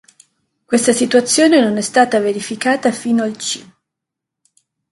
[0.65, 3.63] Questa situazione non è stata verificata fino al c.